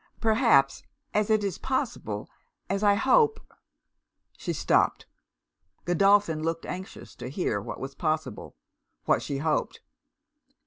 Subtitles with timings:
[0.19, 0.81] Perhaps
[1.13, 2.27] as it is possible
[2.71, 3.39] as I hope'
[4.35, 5.05] She stopped.
[5.85, 8.55] Godolphin looked anxious to hear what was possible,
[9.05, 9.79] what she hoped.